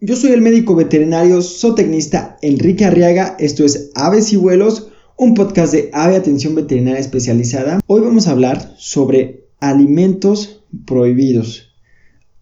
[0.00, 5.72] Yo soy el médico veterinario zootecnista Enrique Arriaga, esto es Aves y Vuelos, un podcast
[5.72, 7.80] de ave atención veterinaria especializada.
[7.88, 11.74] Hoy vamos a hablar sobre alimentos prohibidos.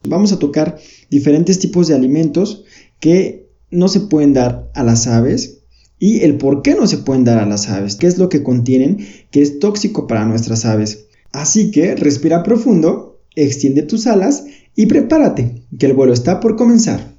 [0.06, 0.76] Vamos a tocar
[1.08, 2.64] diferentes tipos de alimentos
[3.00, 5.60] que no se pueden dar a las aves
[5.98, 8.42] y el por qué no se pueden dar a las aves, qué es lo que
[8.42, 8.98] contienen
[9.30, 11.06] que es tóxico para nuestras aves.
[11.32, 14.44] Así que respira profundo, extiende tus alas
[14.74, 17.15] y prepárate, que el vuelo está por comenzar.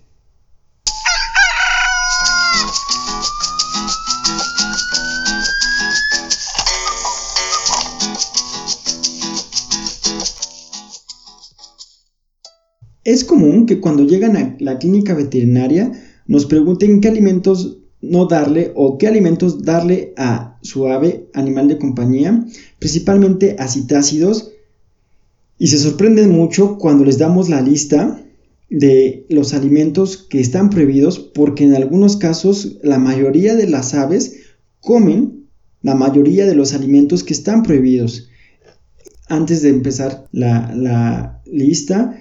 [13.07, 15.93] Es común que cuando llegan a la clínica veterinaria
[16.25, 21.77] nos pregunten qué alimentos no darle o qué alimentos darle a su ave animal de
[21.77, 22.45] compañía,
[22.79, 24.51] principalmente acitácidos,
[25.57, 28.21] y se sorprenden mucho cuando les damos la lista
[28.69, 34.35] de los alimentos que están prohibidos porque en algunos casos la mayoría de las aves
[34.81, 35.45] comen
[35.81, 38.27] la mayoría de los alimentos que están prohibidos.
[39.29, 42.13] Antes de empezar la, la lista,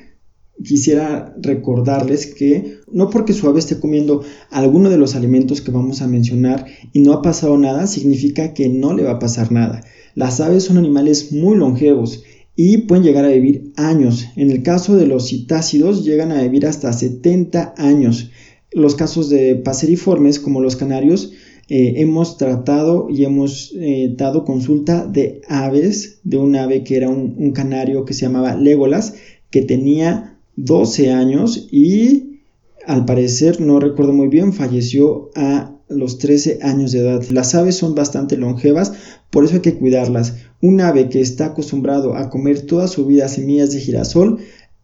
[0.63, 6.03] quisiera recordarles que no porque su ave esté comiendo alguno de los alimentos que vamos
[6.03, 9.83] a mencionar y no ha pasado nada, significa que no le va a pasar nada.
[10.15, 12.25] Las aves son animales muy longevos
[12.57, 14.29] y pueden llegar a vivir años.
[14.37, 18.31] En el caso de los citácidos llegan a vivir hasta 70 años.
[18.73, 21.33] Los casos de paseriformes como los canarios
[21.69, 27.11] eh, hemos tratado y hemos eh, dado consulta de aves, de un ave que era
[27.11, 29.15] un, un canario que se llamaba Legolas,
[29.51, 32.41] que tenía 12 años y
[32.87, 37.23] al parecer, no recuerdo muy bien, falleció a los 13 años de edad.
[37.31, 38.93] Las aves son bastante longevas,
[39.31, 40.37] por eso hay que cuidarlas.
[40.63, 44.39] Un ave que está acostumbrado a comer toda su vida semillas de girasol,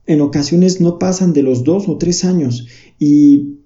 [0.07, 2.67] en ocasiones no pasan de los 2 o 3 años
[2.99, 3.59] y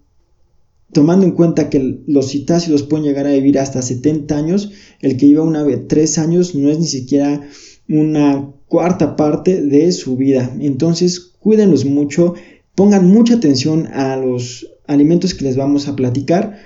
[0.92, 5.28] tomando en cuenta que los citácidos pueden llegar a vivir hasta 70 años, el que
[5.28, 7.48] lleva un ave 3 años no es ni siquiera
[7.88, 10.54] una cuarta parte de su vida.
[10.60, 12.34] Entonces, cuídenlos mucho,
[12.74, 16.58] pongan mucha atención a los alimentos que les vamos a platicar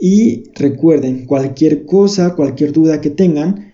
[0.00, 3.72] y recuerden, cualquier cosa, cualquier duda que tengan,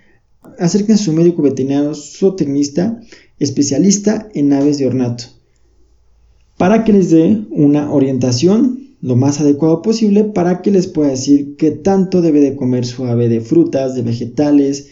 [0.59, 3.01] acérquense a su médico veterinario zootecnista
[3.39, 5.25] especialista en aves de ornato
[6.61, 11.57] para que les dé una orientación lo más adecuado posible para que les pueda decir
[11.57, 14.89] qué tanto debe de comer su ave de frutas, de vegetales,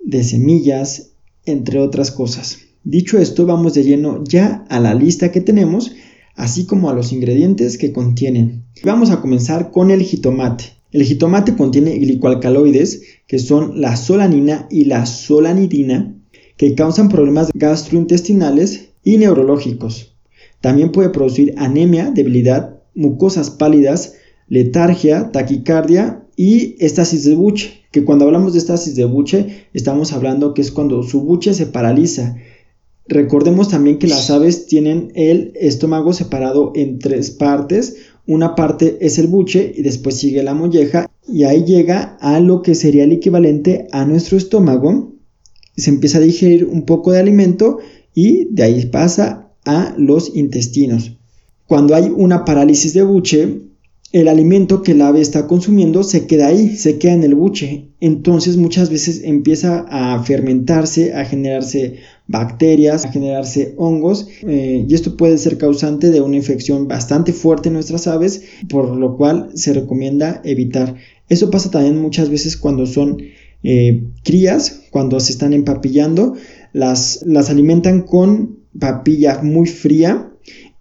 [0.00, 1.11] de semillas,
[1.46, 2.58] entre otras cosas.
[2.84, 5.92] Dicho esto, vamos de lleno ya a la lista que tenemos,
[6.34, 8.64] así como a los ingredientes que contienen.
[8.84, 10.64] Vamos a comenzar con el jitomate.
[10.90, 16.14] El jitomate contiene glicoalcaloides, que son la solanina y la solanidina,
[16.56, 20.16] que causan problemas gastrointestinales y neurológicos.
[20.60, 24.14] También puede producir anemia, debilidad, mucosas pálidas,
[24.48, 30.54] letargia, taquicardia y estasis de buche, que cuando hablamos de estasis de buche estamos hablando
[30.54, 32.36] que es cuando su buche se paraliza
[33.06, 37.96] Recordemos también que las aves tienen el estómago separado en tres partes.
[38.26, 42.62] Una parte es el buche y después sigue la molleja y ahí llega a lo
[42.62, 45.14] que sería el equivalente a nuestro estómago.
[45.76, 47.78] Se empieza a digerir un poco de alimento
[48.14, 51.18] y de ahí pasa a los intestinos.
[51.66, 53.62] Cuando hay una parálisis de buche,
[54.12, 57.88] el alimento que el ave está consumiendo se queda ahí, se queda en el buche.
[57.98, 61.96] Entonces muchas veces empieza a fermentarse, a generarse
[62.28, 67.68] bacterias, a generarse hongos eh, y esto puede ser causante de una infección bastante fuerte
[67.68, 70.96] en nuestras aves, por lo cual se recomienda evitar.
[71.30, 73.16] Eso pasa también muchas veces cuando son
[73.62, 76.34] eh, crías, cuando se están empapillando,
[76.74, 80.32] las, las alimentan con papilla muy fría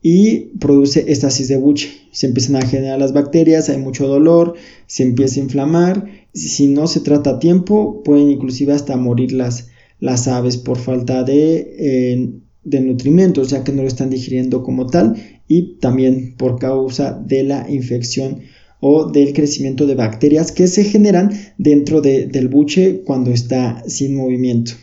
[0.02, 2.01] y produce estasis de buche.
[2.12, 4.56] Se empiezan a generar las bacterias, hay mucho dolor,
[4.88, 6.06] se empieza a inflamar.
[6.34, 11.24] Si no se trata a tiempo, pueden inclusive hasta morir las, las aves por falta
[11.24, 12.30] de, eh,
[12.64, 15.16] de nutrimentos, ya que no lo están digiriendo como tal,
[15.48, 18.42] y también por causa de la infección
[18.82, 24.74] o del crecimiento de bacterias que se generan dentro del buche cuando está sin movimiento.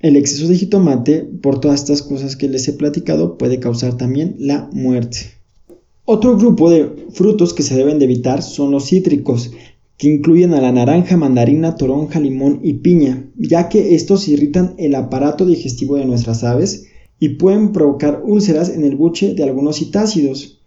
[0.00, 4.36] El exceso de jitomate, por todas estas cosas que les he platicado, puede causar también
[4.38, 5.18] la muerte.
[6.04, 9.52] Otro grupo de frutos que se deben de evitar son los cítricos,
[9.96, 14.96] que incluyen a la naranja, mandarina, toronja, limón y piña, ya que estos irritan el
[14.96, 16.86] aparato digestivo de nuestras aves
[17.20, 20.60] y pueden provocar úlceras en el buche de algunos citácidos.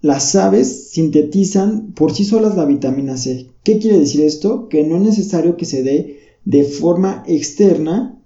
[0.00, 3.48] Las aves sintetizan por sí solas la vitamina C.
[3.64, 4.68] ¿Qué quiere decir esto?
[4.68, 8.17] Que no es necesario que se dé de forma externa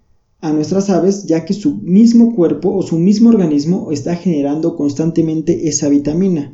[0.43, 5.69] a nuestras aves ya que su mismo cuerpo o su mismo organismo está generando constantemente
[5.69, 6.53] esa vitamina.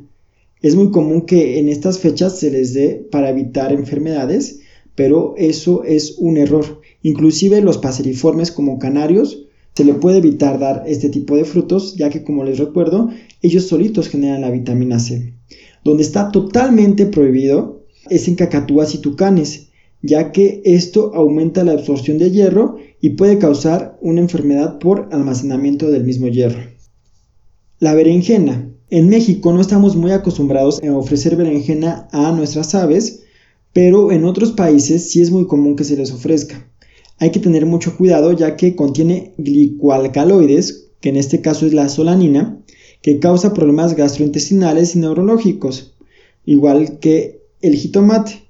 [0.60, 4.60] Es muy común que en estas fechas se les dé para evitar enfermedades,
[4.94, 6.82] pero eso es un error.
[7.02, 12.10] Inclusive los paseriformes como canarios se le puede evitar dar este tipo de frutos, ya
[12.10, 13.08] que como les recuerdo,
[13.40, 15.32] ellos solitos generan la vitamina C.
[15.82, 19.68] Donde está totalmente prohibido es en cacatúas y tucanes,
[20.02, 25.90] ya que esto aumenta la absorción de hierro y puede causar una enfermedad por almacenamiento
[25.90, 26.60] del mismo hierro.
[27.78, 28.70] La berenjena.
[28.90, 33.24] En México no estamos muy acostumbrados a ofrecer berenjena a nuestras aves,
[33.72, 36.66] pero en otros países sí es muy común que se les ofrezca.
[37.18, 41.88] Hay que tener mucho cuidado ya que contiene glicoalcaloides, que en este caso es la
[41.88, 42.58] solanina,
[43.02, 45.94] que causa problemas gastrointestinales y neurológicos,
[46.44, 48.47] igual que el jitomate.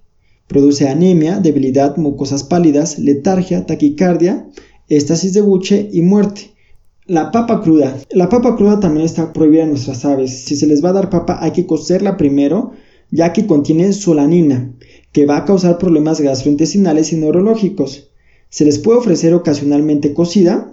[0.48, 4.48] Produce anemia, debilidad, mucosas pálidas, letargia, taquicardia,
[4.88, 6.50] estasis de buche y muerte.
[7.04, 7.96] La papa cruda.
[8.10, 10.44] La papa cruda también está prohibida en nuestras aves.
[10.44, 12.72] Si se les va a dar papa hay que cocerla primero,
[13.10, 14.74] ya que contiene solanina,
[15.12, 18.10] que va a causar problemas gastrointestinales y neurológicos.
[18.50, 20.72] Se les puede ofrecer ocasionalmente cocida,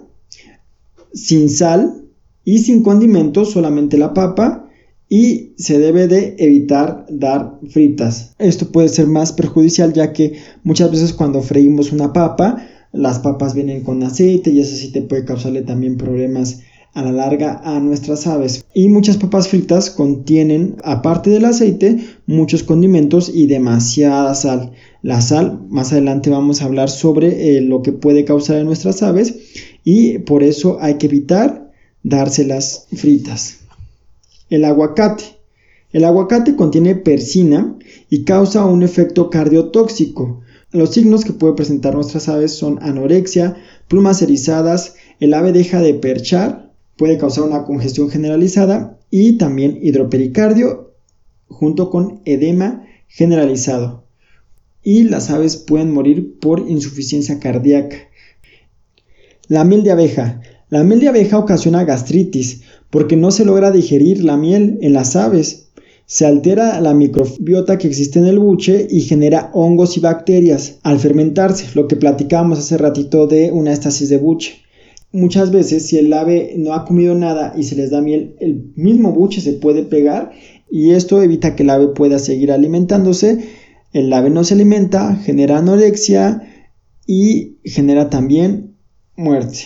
[1.12, 2.02] sin sal
[2.44, 4.65] y sin condimentos, solamente la papa
[5.08, 8.34] y se debe de evitar dar fritas.
[8.38, 13.54] Esto puede ser más perjudicial ya que muchas veces cuando freímos una papa, las papas
[13.54, 16.60] vienen con aceite y eso sí te puede causarle también problemas
[16.94, 18.64] a la larga a nuestras aves.
[18.72, 24.72] Y muchas papas fritas contienen, aparte del aceite, muchos condimentos y demasiada sal.
[25.02, 29.02] La sal, más adelante vamos a hablar sobre eh, lo que puede causar en nuestras
[29.02, 29.34] aves
[29.84, 31.70] y por eso hay que evitar
[32.02, 33.65] dárselas fritas.
[34.48, 35.24] El aguacate.
[35.92, 37.76] El aguacate contiene persina
[38.10, 40.42] y causa un efecto cardiotóxico.
[40.72, 43.56] Los signos que puede presentar nuestras aves son anorexia,
[43.88, 50.92] plumas erizadas, el ave deja de perchar, puede causar una congestión generalizada y también hidropericardio
[51.48, 54.04] junto con edema generalizado.
[54.82, 57.96] Y las aves pueden morir por insuficiencia cardíaca.
[59.48, 60.40] La miel de abeja.
[60.68, 65.16] La miel de abeja ocasiona gastritis porque no se logra digerir la miel en las
[65.16, 65.70] aves.
[66.06, 70.98] Se altera la microbiota que existe en el buche y genera hongos y bacterias al
[70.98, 74.66] fermentarse, lo que platicábamos hace ratito de una estasis de buche
[75.16, 78.72] muchas veces si el ave no ha comido nada y se les da miel, el
[78.76, 80.32] mismo buche se puede pegar
[80.70, 83.48] y esto evita que el ave pueda seguir alimentándose.
[83.92, 86.42] El ave no se alimenta, genera anorexia
[87.06, 88.76] y genera también
[89.16, 89.60] muerte.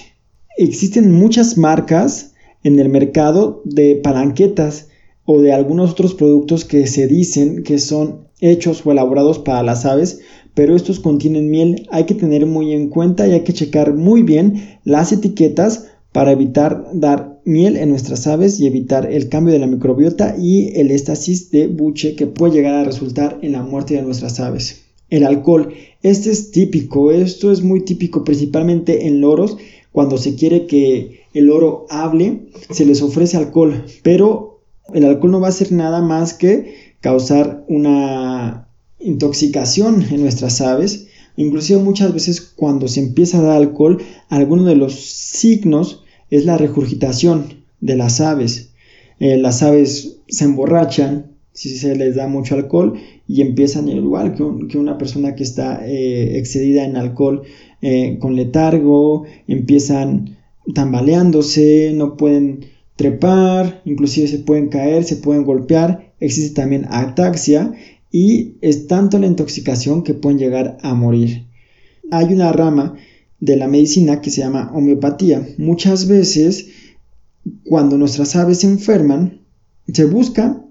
[0.57, 2.30] Existen muchas marcas
[2.63, 4.89] en el mercado de palanquetas
[5.25, 9.85] o de algunos otros productos que se dicen que son hechos o elaborados para las
[9.85, 10.21] aves,
[10.55, 14.23] pero estos contienen miel, hay que tener muy en cuenta y hay que checar muy
[14.23, 19.61] bien las etiquetas para evitar dar miel en nuestras aves y evitar el cambio de
[19.61, 23.95] la microbiota y el éstasis de buche que puede llegar a resultar en la muerte
[23.95, 24.83] de nuestras aves.
[25.09, 25.73] El alcohol,
[26.03, 29.57] este es típico, esto es muy típico principalmente en loros,
[29.93, 34.63] cuando se quiere que el loro hable, se les ofrece alcohol, pero
[34.93, 38.69] el alcohol no va a hacer nada más que causar una
[38.99, 41.09] intoxicación en nuestras aves.
[41.37, 43.99] Inclusive muchas veces cuando se empieza a dar alcohol,
[44.29, 48.73] alguno de los signos es la regurgitación de las aves.
[49.19, 54.79] Eh, las aves se emborrachan si se les da mucho alcohol y empiezan igual que,
[54.79, 57.43] una persona que está eh, excedida en alcohol
[57.83, 60.37] eh, con letargo, empiezan
[60.75, 67.73] tambaleándose, no pueden trepar, inclusive se pueden caer, se pueden golpear, existe también ataxia
[68.11, 71.47] y es tanto la intoxicación que pueden llegar a morir.
[72.11, 72.97] Hay una rama
[73.39, 75.47] de la medicina que se llama homeopatía.
[75.57, 76.69] Muchas veces
[77.65, 79.41] cuando nuestras aves se enferman,
[79.93, 80.63] se busca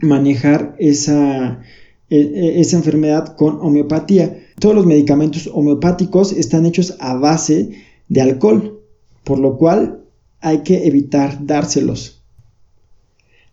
[0.00, 1.60] manejar esa,
[2.08, 4.46] e, e, esa enfermedad con homeopatía.
[4.58, 7.70] Todos los medicamentos homeopáticos están hechos a base
[8.08, 8.77] de alcohol,
[9.28, 10.04] por lo cual
[10.40, 12.22] hay que evitar dárselos.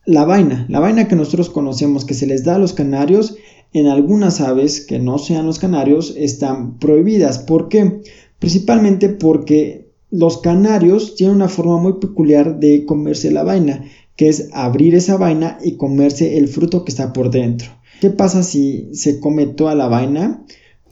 [0.06, 3.36] La vaina, la vaina que nosotros conocemos que se les da a los canarios,
[3.74, 7.40] en algunas aves que no sean los canarios están prohibidas.
[7.40, 8.00] ¿Por qué?
[8.40, 13.84] Principalmente porque los canarios tienen una forma muy peculiar de comerse la vaina,
[14.16, 17.70] que es abrir esa vaina y comerse el fruto que está por dentro.
[18.00, 20.46] ¿Qué pasa si se come toda la vaina?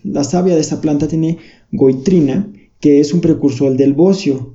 [0.03, 1.37] La savia de esta planta tiene
[1.71, 4.52] goitrina, que es un precursor del bocio.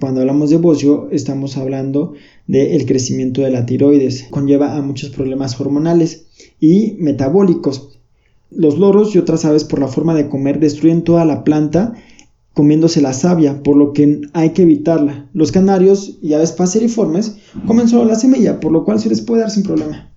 [0.00, 2.14] Cuando hablamos de bocio, estamos hablando
[2.46, 4.26] del crecimiento de la tiroides.
[4.30, 6.26] Conlleva a muchos problemas hormonales
[6.60, 7.98] y metabólicos.
[8.50, 11.94] Los loros y otras aves por la forma de comer destruyen toda la planta
[12.54, 15.28] comiéndose la savia, por lo que hay que evitarla.
[15.32, 17.36] Los canarios y aves paseriformes
[17.66, 20.12] comen solo la semilla, por lo cual se les puede dar sin problema.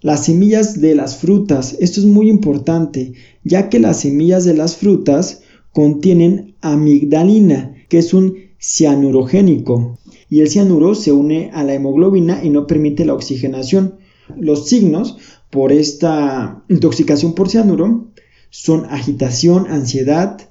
[0.00, 1.76] Las semillas de las frutas.
[1.78, 3.12] Esto es muy importante,
[3.44, 5.42] ya que las semillas de las frutas
[5.72, 9.98] contienen amigdalina, que es un cianurogénico,
[10.30, 13.96] y el cianuro se une a la hemoglobina y no permite la oxigenación.
[14.38, 15.18] Los signos
[15.50, 18.06] por esta intoxicación por cianuro
[18.48, 20.48] son agitación, ansiedad,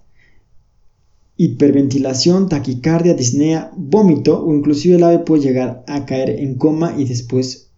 [1.38, 7.06] hiperventilación, taquicardia, disnea, vómito o inclusive el ave puede llegar a caer en coma y
[7.06, 7.70] después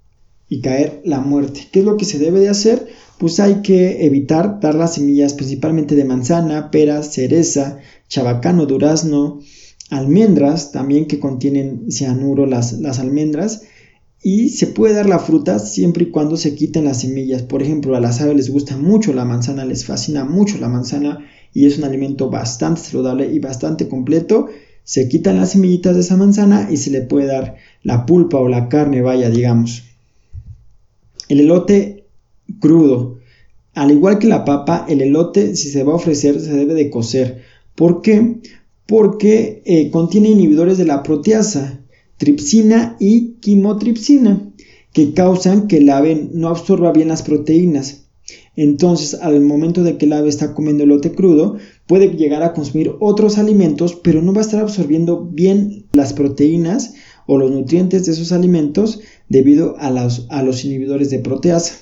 [0.50, 1.68] y caer la muerte.
[1.72, 2.88] ¿Qué es lo que se debe de hacer?
[3.22, 7.78] Pues hay que evitar dar las semillas principalmente de manzana, pera, cereza,
[8.10, 9.42] chabacano, durazno,
[9.92, 13.62] almendras también que contienen cianuro las, las almendras
[14.24, 17.44] y se puede dar la fruta siempre y cuando se quiten las semillas.
[17.44, 21.20] Por ejemplo, a las aves les gusta mucho la manzana, les fascina mucho la manzana
[21.54, 24.48] y es un alimento bastante saludable y bastante completo.
[24.84, 28.48] Se quitan las semillitas de esa manzana y se le puede dar la pulpa o
[28.48, 29.84] la carne, vaya, digamos.
[31.30, 32.01] El elote
[32.62, 33.18] crudo.
[33.74, 36.90] Al igual que la papa, el elote, si se va a ofrecer, se debe de
[36.90, 37.42] cocer.
[37.76, 38.38] ¿Por qué?
[38.86, 41.82] Porque eh, contiene inhibidores de la proteasa
[42.22, 44.54] tripsina y quimotripsina,
[44.94, 48.06] que causan que el ave no absorba bien las proteínas.
[48.56, 52.92] Entonces, al momento de que el ave está comiendo elote crudo, puede llegar a consumir
[53.00, 56.94] otros alimentos, pero no va a estar absorbiendo bien las proteínas
[57.26, 61.74] o los nutrientes de esos alimentos debido a los, a los inhibidores de proteasa.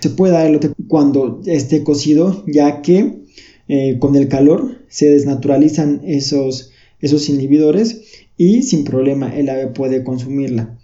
[0.00, 3.24] Se puede dar elote cuando esté cocido, ya que
[3.66, 8.02] eh, con el calor se desnaturalizan esos, esos inhibidores
[8.36, 10.78] y sin problema el ave puede consumirla.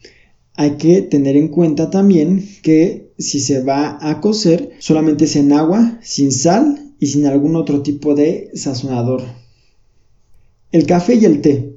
[0.54, 5.52] Hay que tener en cuenta también que si se va a cocer solamente es en
[5.52, 9.22] agua, sin sal y sin algún otro tipo de sazonador.
[10.72, 11.76] El café y el té.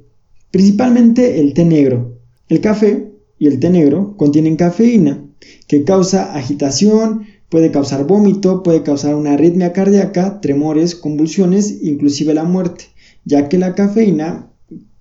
[0.50, 2.18] Principalmente el té negro.
[2.48, 5.24] El café y el té negro contienen cafeína
[5.66, 12.44] que causa agitación, puede causar vómito, puede causar una arritmia cardíaca, tremores, convulsiones, inclusive la
[12.44, 12.84] muerte,
[13.24, 14.50] ya que la cafeína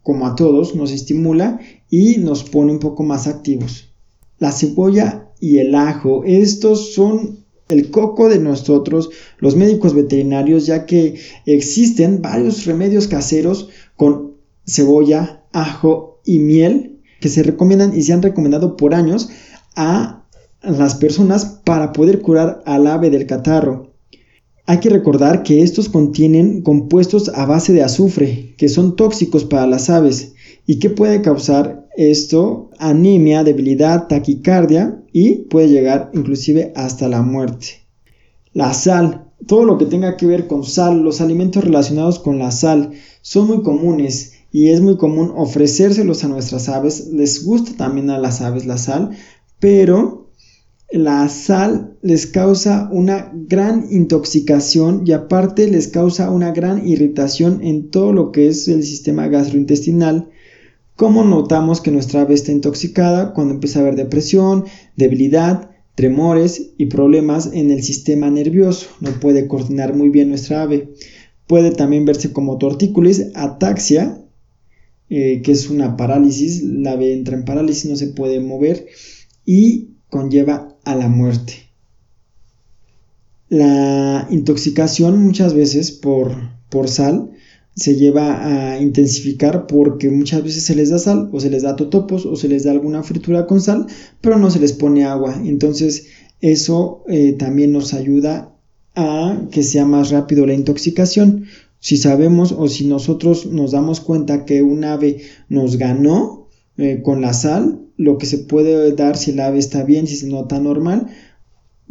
[0.04, 1.60] como a todos, nos estimula
[1.90, 3.90] y nos pone un poco más activos.
[4.38, 9.10] La cebolla y el ajo, estos son el coco de nosotros,
[9.40, 14.34] los médicos veterinarios, ya que existen varios remedios caseros con
[14.68, 19.30] cebolla, ajo y miel que se recomiendan y se han recomendado por años
[19.76, 20.23] a
[20.64, 23.94] las personas para poder curar al ave del catarro.
[24.66, 29.68] Hay que recordar que estos contienen compuestos a base de azufre, que son tóxicos para
[29.68, 37.10] las aves y que puede causar esto anemia, debilidad, taquicardia y puede llegar inclusive hasta
[37.10, 37.84] la muerte.
[38.54, 42.52] La sal, todo lo que tenga que ver con sal, los alimentos relacionados con la
[42.52, 42.92] sal
[43.22, 47.10] son muy comunes y es muy común ofrecérselos a nuestras aves.
[47.12, 49.12] Les gusta también a las aves la sal,
[49.60, 50.23] pero
[50.94, 57.90] la sal les causa una gran intoxicación y aparte les causa una gran irritación en
[57.90, 60.30] todo lo que es el sistema gastrointestinal.
[60.96, 66.86] Como notamos que nuestra ave está intoxicada cuando empieza a haber depresión, debilidad, tremores y
[66.86, 68.86] problemas en el sistema nervioso.
[69.02, 70.94] No puede coordinar muy bien nuestra ave.
[71.48, 74.24] Puede también verse como tortícolis, ataxia,
[75.10, 76.62] eh, que es una parálisis.
[76.62, 78.86] La ave entra en parálisis, no se puede mover
[79.46, 81.54] y conlleva a la muerte.
[83.50, 86.36] La intoxicación muchas veces por,
[86.70, 87.32] por sal
[87.76, 91.76] se lleva a intensificar porque muchas veces se les da sal o se les da
[91.76, 93.88] totopos o se les da alguna fritura con sal,
[94.22, 95.42] pero no se les pone agua.
[95.44, 96.06] Entonces
[96.42, 98.54] eso eh, también nos ayuda
[98.94, 101.46] a que sea más rápido la intoxicación.
[101.80, 106.43] Si sabemos o si nosotros nos damos cuenta que un ave nos ganó
[106.78, 110.16] eh, con la sal, lo que se puede dar si el ave está bien, si
[110.16, 111.08] se nota normal,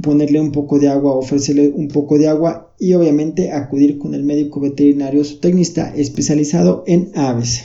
[0.00, 4.24] ponerle un poco de agua, ofrecerle un poco de agua y obviamente acudir con el
[4.24, 7.64] médico veterinario tecnista especializado en aves.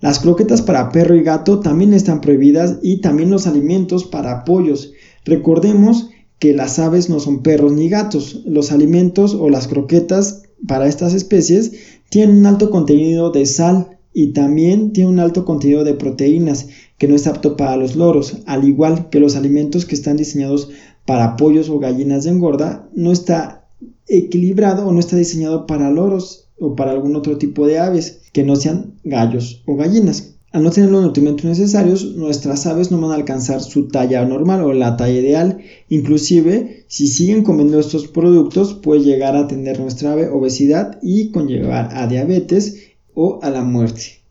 [0.00, 4.92] Las croquetas para perro y gato también están prohibidas y también los alimentos para pollos.
[5.24, 8.42] Recordemos que las aves no son perros ni gatos.
[8.44, 11.72] Los alimentos o las croquetas para estas especies
[12.10, 17.08] tienen un alto contenido de sal y también tiene un alto contenido de proteínas que
[17.08, 20.70] no es apto para los loros, al igual que los alimentos que están diseñados
[21.06, 23.68] para pollos o gallinas de engorda, no está
[24.06, 28.44] equilibrado o no está diseñado para loros o para algún otro tipo de aves que
[28.44, 30.32] no sean gallos o gallinas.
[30.52, 34.62] Al no tener los nutrientes necesarios, nuestras aves no van a alcanzar su talla normal
[34.62, 35.62] o la talla ideal.
[35.88, 41.96] Inclusive, si siguen comiendo estos productos, puede llegar a tener nuestra ave obesidad y conllevar
[41.96, 42.81] a diabetes
[43.14, 44.22] o a la muerte.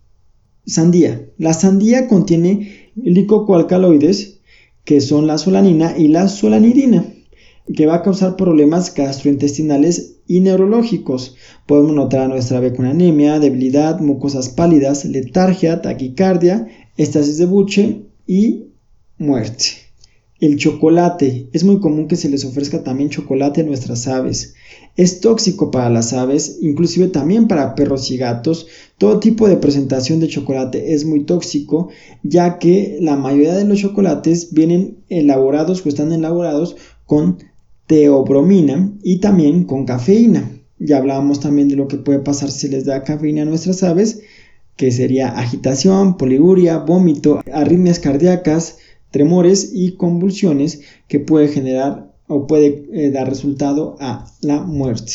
[0.65, 1.29] Sandía.
[1.37, 4.41] La sandía contiene glicocoalcaloides
[4.85, 7.05] que son la solanina y la solanidina,
[7.75, 11.35] que va a causar problemas gastrointestinales y neurológicos.
[11.65, 18.65] Podemos notar nuestra ave con anemia, debilidad, mucosas pálidas, letargia, taquicardia, estasis de buche y
[19.17, 19.90] muerte.
[20.41, 21.49] El chocolate.
[21.53, 24.55] Es muy común que se les ofrezca también chocolate a nuestras aves.
[24.97, 28.65] Es tóxico para las aves, inclusive también para perros y gatos.
[28.97, 31.89] Todo tipo de presentación de chocolate es muy tóxico,
[32.23, 37.37] ya que la mayoría de los chocolates vienen elaborados o están elaborados con
[37.85, 40.59] teobromina y también con cafeína.
[40.79, 44.21] Ya hablábamos también de lo que puede pasar si les da cafeína a nuestras aves,
[44.75, 48.79] que sería agitación, poliguria, vómito, arritmias cardíacas,
[49.11, 55.13] tremores y convulsiones que puede generar o puede eh, dar resultado a la muerte.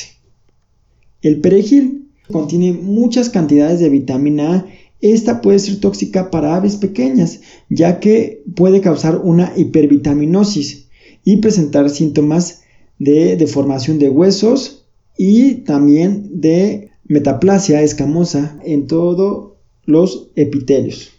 [1.22, 4.66] El perejil contiene muchas cantidades de vitamina A.
[5.00, 10.88] Esta puede ser tóxica para aves pequeñas, ya que puede causar una hipervitaminosis
[11.24, 12.62] y presentar síntomas
[12.98, 14.86] de deformación de huesos
[15.18, 19.52] y también de metaplasia escamosa en todos
[19.84, 21.12] los epitelios.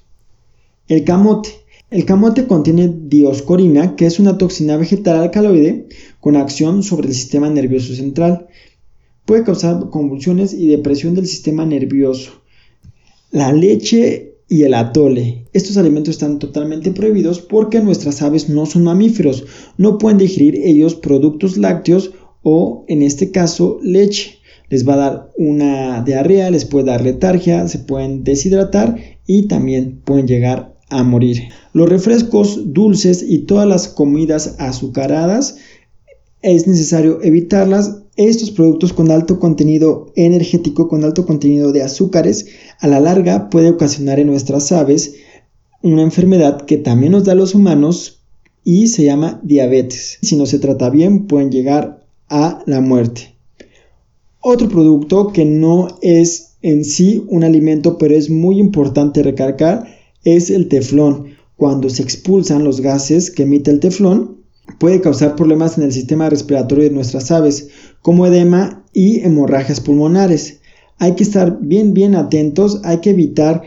[0.88, 1.50] El camote
[1.90, 5.88] el camote contiene dioscorina, que es una toxina vegetal alcaloide
[6.20, 8.48] con acción sobre el sistema nervioso central.
[9.26, 12.42] Puede causar convulsiones y depresión del sistema nervioso.
[13.32, 15.46] La leche y el atole.
[15.54, 19.46] Estos alimentos están totalmente prohibidos porque nuestras aves no son mamíferos,
[19.78, 22.12] no pueden digerir ellos productos lácteos
[22.44, 24.40] o, en este caso, leche.
[24.70, 30.02] Les va a dar una diarrea, les puede dar letargia, se pueden deshidratar y también
[30.04, 31.50] pueden llegar a morir.
[31.74, 35.58] Los refrescos dulces y todas las comidas azucaradas
[36.42, 38.04] es necesario evitarlas.
[38.16, 42.48] Estos productos con alto contenido energético, con alto contenido de azúcares,
[42.80, 45.16] a la larga puede ocasionar en nuestras aves
[45.84, 48.22] una enfermedad que también nos da a los humanos
[48.64, 50.18] y se llama diabetes.
[50.22, 53.36] Si no se trata bien, pueden llegar a la muerte.
[54.42, 59.97] Otro producto que no es en sí un alimento, pero es muy importante recalcar,
[60.36, 61.38] es el teflón.
[61.56, 64.42] Cuando se expulsan los gases que emite el teflón,
[64.80, 67.70] puede causar problemas en el sistema respiratorio de nuestras aves,
[68.02, 70.60] como edema y hemorragias pulmonares.
[71.00, 73.64] Hay que estar bien, bien atentos, hay que evitar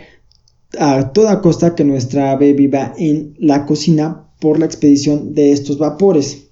[0.79, 5.79] a toda costa que nuestra ave viva en la cocina por la expedición de estos
[5.79, 6.49] vapores.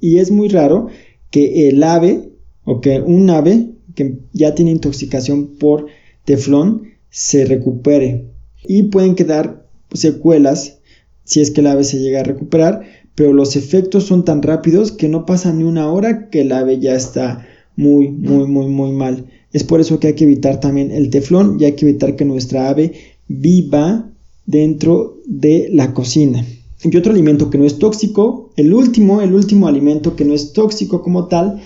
[0.00, 0.88] Y es muy raro
[1.30, 2.32] que el ave
[2.64, 5.86] o que un ave que ya tiene intoxicación por
[6.24, 8.26] teflón se recupere
[8.66, 10.78] y pueden quedar secuelas
[11.24, 14.92] si es que el ave se llega a recuperar, pero los efectos son tan rápidos
[14.92, 18.92] que no pasa ni una hora que el ave ya está muy, muy, muy, muy
[18.92, 19.26] mal.
[19.52, 22.24] Es por eso que hay que evitar también el teflón y hay que evitar que
[22.24, 22.92] nuestra ave
[23.28, 24.10] viva
[24.46, 26.44] dentro de la cocina.
[26.82, 30.52] Y otro alimento que no es tóxico, el último, el último alimento que no es
[30.52, 31.60] tóxico como tal,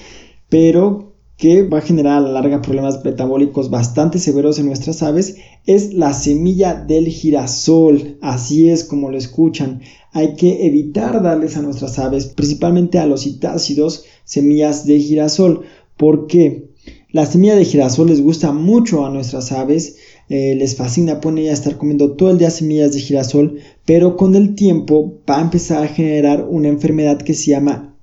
[0.48, 1.11] pero
[1.42, 5.92] que va a generar a la larga problemas metabólicos bastante severos en nuestras aves es
[5.92, 8.16] la semilla del girasol.
[8.20, 9.80] Así es como lo escuchan.
[10.12, 15.62] Hay que evitar darles a nuestras aves, principalmente a los citácidos, semillas de girasol.
[15.96, 16.68] ¿Por qué?
[17.10, 19.96] La semilla de girasol les gusta mucho a nuestras aves,
[20.28, 24.36] eh, les fascina, pueden a estar comiendo todo el día semillas de girasol, pero con
[24.36, 27.96] el tiempo va a empezar a generar una enfermedad que se llama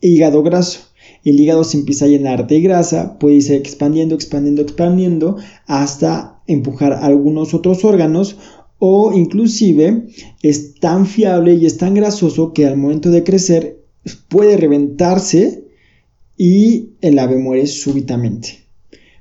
[0.00, 0.93] hígado graso
[1.24, 6.92] el hígado se empieza a llenar de grasa, puede irse expandiendo, expandiendo, expandiendo hasta empujar
[6.92, 8.36] algunos otros órganos
[8.78, 10.08] o inclusive
[10.42, 13.78] es tan fiable y es tan grasoso que al momento de crecer
[14.28, 15.64] puede reventarse
[16.36, 18.64] y el ave muere súbitamente.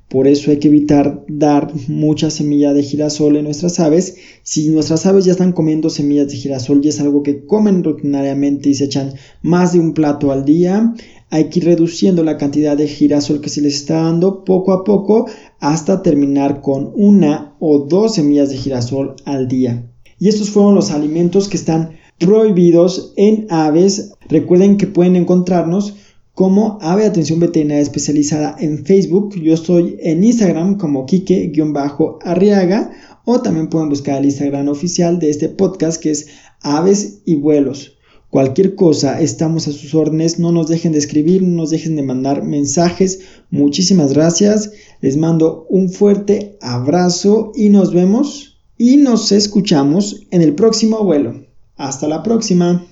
[0.10, 4.18] Por eso hay que evitar dar mucha semilla de girasol en nuestras aves.
[4.44, 8.70] Si nuestras aves ya están comiendo semillas de girasol y es algo que comen rutinariamente
[8.70, 10.94] y se echan más de un plato al día,
[11.34, 14.84] hay que ir reduciendo la cantidad de girasol que se les está dando poco a
[14.84, 15.26] poco
[15.60, 19.92] hasta terminar con una o dos semillas de girasol al día.
[20.20, 24.12] Y estos fueron los alimentos que están prohibidos en aves.
[24.30, 25.96] Recuerden que pueden encontrarnos
[26.36, 29.34] como Ave Atención Veterinaria Especializada en Facebook.
[29.34, 32.92] Yo estoy en Instagram como Kike-Arriaga
[33.26, 36.28] o también pueden buscar el Instagram oficial de este podcast que es
[36.62, 37.98] Aves y Vuelos.
[38.34, 40.40] Cualquier cosa, estamos a sus órdenes.
[40.40, 43.20] No nos dejen de escribir, no nos dejen de mandar mensajes.
[43.52, 44.72] Muchísimas gracias.
[45.02, 51.46] Les mando un fuerte abrazo y nos vemos y nos escuchamos en el próximo vuelo.
[51.78, 52.84] Hasta la próxima.